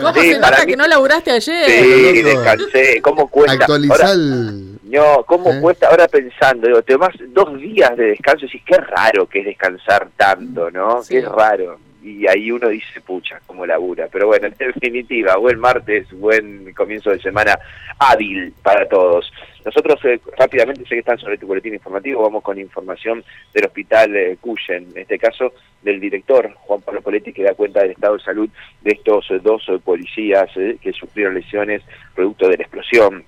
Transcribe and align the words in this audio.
¿Cómo 0.00 0.14
se 0.14 0.38
nota 0.38 0.66
que 0.66 0.76
no 0.76 0.86
laburaste 0.86 1.30
ayer? 1.30 1.70
Sí, 1.70 2.22
descansé. 2.22 3.00
¿Cómo 3.02 3.28
cuesta? 3.28 3.52
Actualizar 3.52 4.16
No, 4.16 5.24
¿cómo 5.26 5.52
¿Eh? 5.52 5.60
cuesta? 5.60 5.88
Ahora 5.88 6.08
pensando, 6.08 6.66
digo, 6.66 6.82
te 6.82 6.96
vas 6.96 7.14
dos 7.28 7.56
días 7.58 7.96
de 7.96 8.06
descanso 8.06 8.44
y 8.44 8.48
decís, 8.48 8.62
qué 8.66 8.76
raro 8.76 9.26
que 9.26 9.40
es 9.40 9.46
descansar 9.46 10.08
tanto, 10.16 10.70
¿no? 10.70 11.00
Qué 11.08 11.20
raro 11.22 11.78
y 12.02 12.26
ahí 12.26 12.50
uno 12.50 12.68
dice, 12.68 13.00
pucha, 13.00 13.40
como 13.46 13.66
labura. 13.66 14.08
Pero 14.10 14.26
bueno, 14.26 14.46
en 14.46 14.54
definitiva, 14.56 15.36
buen 15.36 15.58
martes, 15.58 16.10
buen 16.12 16.72
comienzo 16.74 17.10
de 17.10 17.20
semana 17.20 17.58
hábil 17.98 18.52
para 18.62 18.88
todos. 18.88 19.30
Nosotros 19.64 20.00
eh, 20.04 20.20
rápidamente, 20.38 20.82
sé 20.82 20.90
que 20.90 20.98
están 21.00 21.18
sobre 21.18 21.36
tu 21.36 21.46
boletín 21.46 21.74
informativo, 21.74 22.22
vamos 22.22 22.42
con 22.42 22.58
información 22.58 23.22
del 23.52 23.66
hospital 23.66 24.16
eh, 24.16 24.38
Cuyen, 24.40 24.88
en 24.94 25.02
este 25.02 25.18
caso 25.18 25.52
del 25.82 26.00
director 26.00 26.50
Juan 26.54 26.80
Pablo 26.80 27.02
Poletti, 27.02 27.32
que 27.32 27.42
da 27.42 27.54
cuenta 27.54 27.80
del 27.80 27.92
estado 27.92 28.16
de 28.16 28.22
salud 28.22 28.48
de 28.80 28.92
estos 28.92 29.30
eh, 29.30 29.40
dos 29.42 29.66
policías 29.84 30.48
que 30.54 30.92
sufrieron 30.92 31.34
lesiones 31.34 31.82
producto 32.14 32.48
de 32.48 32.56
la 32.56 32.62
explosión 32.62 33.24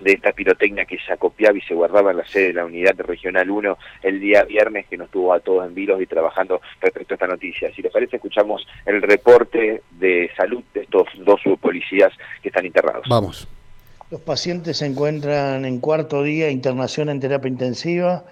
de 0.00 0.12
esta 0.12 0.32
pirotecnia 0.32 0.84
que 0.84 0.98
se 0.98 1.12
acopiaba 1.12 1.56
y 1.56 1.60
se 1.62 1.74
guardaba 1.74 2.10
en 2.10 2.18
la 2.18 2.26
sede 2.26 2.48
de 2.48 2.54
la 2.54 2.64
unidad 2.64 2.98
regional 2.98 3.50
1 3.50 3.78
el 4.02 4.20
día 4.20 4.44
viernes, 4.44 4.86
que 4.86 4.96
nos 4.96 5.10
tuvo 5.10 5.32
a 5.32 5.40
todos 5.40 5.66
en 5.66 5.74
vilos 5.74 6.00
y 6.00 6.06
trabajando 6.06 6.60
respecto 6.80 7.14
a 7.14 7.16
esta 7.16 7.26
noticia. 7.26 7.72
Si 7.74 7.82
les 7.82 7.92
parece, 7.92 8.16
escuchamos 8.16 8.66
el 8.86 9.02
reporte 9.02 9.82
de 9.90 10.30
salud 10.36 10.62
de 10.74 10.82
estos 10.82 11.06
dos 11.18 11.40
policías 11.60 12.12
que 12.42 12.48
están 12.48 12.66
internados. 12.66 13.06
Vamos. 13.08 13.48
Los 14.10 14.20
pacientes 14.22 14.78
se 14.78 14.86
encuentran 14.86 15.64
en 15.64 15.78
cuarto 15.78 16.24
día 16.24 16.46
de 16.46 16.52
internación 16.52 17.10
en 17.10 17.20
terapia 17.20 17.48
intensiva. 17.48 18.24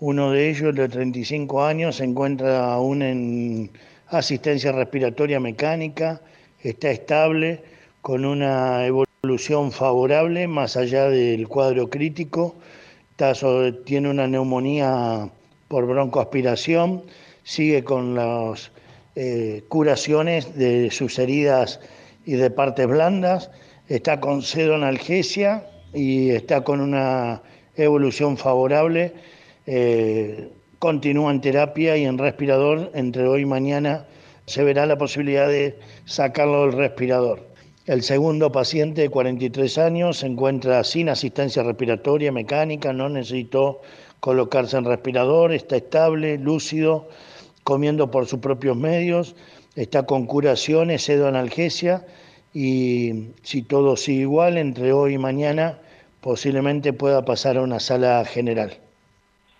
Uno 0.00 0.30
de 0.30 0.48
ellos, 0.48 0.74
de 0.74 0.88
35 0.88 1.64
años, 1.64 1.96
se 1.96 2.04
encuentra 2.04 2.72
aún 2.72 3.02
en 3.02 3.70
asistencia 4.08 4.72
respiratoria 4.72 5.40
mecánica, 5.40 6.20
está 6.62 6.90
estable, 6.90 7.62
con 8.00 8.24
una 8.24 8.86
evolución 8.86 9.05
solución 9.26 9.72
favorable 9.72 10.46
más 10.46 10.76
allá 10.76 11.08
del 11.08 11.48
cuadro 11.48 11.90
crítico. 11.90 12.54
tiene 13.84 14.08
una 14.08 14.28
neumonía 14.28 15.28
por 15.66 15.84
broncoaspiración, 15.84 17.02
sigue 17.42 17.82
con 17.82 18.14
las 18.14 18.70
eh, 19.16 19.64
curaciones 19.66 20.56
de 20.56 20.92
sus 20.92 21.18
heridas 21.18 21.80
y 22.24 22.34
de 22.34 22.50
partes 22.50 22.86
blandas, 22.86 23.50
está 23.88 24.20
con 24.20 24.42
analgesia 24.74 25.66
y 25.92 26.30
está 26.30 26.62
con 26.62 26.80
una 26.80 27.42
evolución 27.74 28.36
favorable. 28.36 29.12
Eh, 29.66 30.52
continúa 30.78 31.32
en 31.32 31.40
terapia 31.40 31.96
y 31.96 32.04
en 32.04 32.16
respirador. 32.16 32.92
Entre 32.94 33.26
hoy 33.26 33.42
y 33.42 33.46
mañana 33.46 34.06
se 34.46 34.62
verá 34.62 34.86
la 34.86 34.96
posibilidad 34.96 35.48
de 35.48 35.76
sacarlo 36.04 36.66
del 36.66 36.74
respirador. 36.74 37.55
El 37.86 38.02
segundo 38.02 38.50
paciente 38.50 39.02
de 39.02 39.10
43 39.10 39.78
años 39.78 40.18
se 40.18 40.26
encuentra 40.26 40.82
sin 40.82 41.08
asistencia 41.08 41.62
respiratoria 41.62 42.32
mecánica, 42.32 42.92
no 42.92 43.08
necesitó 43.08 43.80
colocarse 44.18 44.76
en 44.76 44.86
respirador, 44.86 45.52
está 45.52 45.76
estable, 45.76 46.36
lúcido, 46.36 47.08
comiendo 47.62 48.10
por 48.10 48.26
sus 48.26 48.40
propios 48.40 48.76
medios, 48.76 49.36
está 49.76 50.04
con 50.04 50.26
curaciones, 50.26 51.08
analgesia 51.08 52.04
y 52.52 53.28
si 53.44 53.62
todo 53.62 53.96
sigue 53.96 54.22
igual, 54.22 54.58
entre 54.58 54.92
hoy 54.92 55.14
y 55.14 55.18
mañana 55.18 55.78
posiblemente 56.20 56.92
pueda 56.92 57.24
pasar 57.24 57.56
a 57.56 57.62
una 57.62 57.78
sala 57.78 58.24
general. 58.24 58.78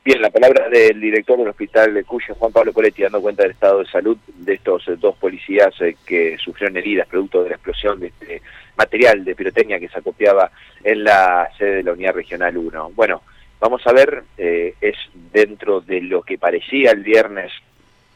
Bien, 0.07 0.23
la 0.23 0.31
palabra 0.31 0.69
del 0.69 1.01
director 1.01 1.37
del 1.37 1.49
hospital 1.49 1.93
de 1.93 2.05
Cuyo, 2.05 2.37
Juan 2.37 2.53
Pablo 2.53 2.73
Coletti, 2.73 3.03
dando 3.03 3.21
cuenta 3.21 3.43
del 3.43 3.51
estado 3.51 3.81
de 3.81 3.87
salud 3.87 4.17
de 4.37 4.55
estos 4.55 4.87
eh, 4.87 4.95
dos 4.97 5.17
policías 5.17 5.75
eh, 5.81 5.97
que 6.07 6.37
sufrieron 6.39 6.77
heridas 6.77 7.09
producto 7.09 7.43
de 7.43 7.49
la 7.49 7.57
explosión 7.57 7.99
de 7.99 8.07
este 8.07 8.41
material 8.77 9.25
de 9.25 9.34
pirotecnia 9.34 9.81
que 9.81 9.89
se 9.89 9.99
acopiaba 9.99 10.53
en 10.84 11.03
la 11.03 11.49
sede 11.59 11.79
de 11.79 11.83
la 11.83 11.93
Unidad 11.95 12.15
Regional 12.15 12.57
1. 12.57 12.93
Bueno, 12.95 13.23
vamos 13.59 13.84
a 13.84 13.93
ver, 13.93 14.23
eh, 14.39 14.75
es 14.81 14.95
dentro 15.33 15.81
de 15.81 16.00
lo 16.03 16.22
que 16.22 16.39
parecía 16.39 16.93
el 16.93 17.03
viernes 17.03 17.50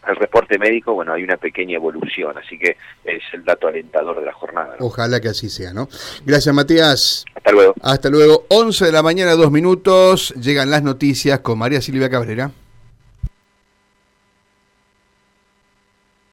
el 0.09 0.17
reporte 0.17 0.59
médico, 0.59 0.95
bueno, 0.95 1.13
hay 1.13 1.23
una 1.25 1.37
pequeña 1.37 1.77
evolución, 1.77 2.37
así 2.39 2.59
que 2.59 2.77
es 3.05 3.23
el 3.33 3.45
dato 3.45 3.69
alentador 3.69 4.19
de 4.21 4.27
la 4.27 4.33
jornada. 4.33 4.77
Ojalá 4.79 5.21
que 5.21 5.29
así 5.29 5.51
sea, 5.51 5.73
¿no? 5.73 5.89
Gracias, 6.25 6.55
Matías. 6.55 7.25
Hasta 7.41 7.53
luego. 7.53 7.75
Hasta 7.81 8.11
luego. 8.11 8.45
11 8.49 8.85
de 8.85 8.93
la 8.93 9.03
mañana, 9.03 9.33
dos 9.33 9.51
minutos. 9.51 10.35
Llegan 10.41 10.71
las 10.71 10.83
noticias 10.83 11.41
con 11.41 11.59
María 11.59 11.81
Silvia 11.81 12.11
Cabrera. 12.11 12.53